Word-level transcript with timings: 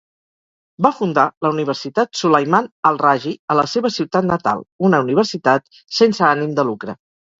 Va 0.85 0.91
fundar 0.99 1.25
la 1.47 1.51
universitat 1.55 2.17
Sulaiman 2.21 2.69
Al 2.91 2.97
Rajhi 3.03 3.33
a 3.51 3.57
la 3.61 3.67
seva 3.75 3.93
ciutat 3.99 4.29
natal, 4.33 4.65
una 4.91 5.03
universitat 5.07 5.71
sense 5.99 6.27
ànim 6.31 6.57
de 6.63 6.67
lucre. 6.73 6.99